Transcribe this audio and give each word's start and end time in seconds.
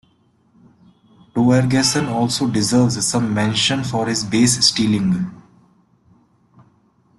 Torgeson 1.35 2.07
also 2.07 2.47
deserves 2.47 3.05
some 3.05 3.31
mention 3.35 3.83
for 3.83 4.07
his 4.07 4.23
base 4.23 4.57
stealing. 4.65 5.29